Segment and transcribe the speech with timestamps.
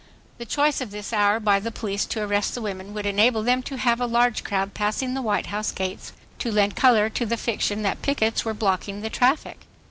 [0.39, 3.61] The choice of this hour by the police to arrest the women would enable them
[3.61, 7.37] to have a large crowd passing the White House gates to lend color to the
[7.37, 9.59] fiction that "pickets were blocking the traffic."